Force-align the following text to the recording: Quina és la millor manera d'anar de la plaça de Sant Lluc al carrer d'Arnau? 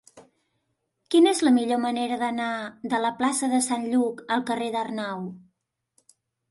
Quina 1.15 1.33
és 1.37 1.41
la 1.49 1.53
millor 1.59 1.79
manera 1.83 2.19
d'anar 2.23 2.49
de 2.95 3.03
la 3.07 3.13
plaça 3.21 3.53
de 3.55 3.63
Sant 3.69 3.89
Lluc 3.93 4.27
al 4.39 4.47
carrer 4.51 4.75
d'Arnau? 4.79 5.27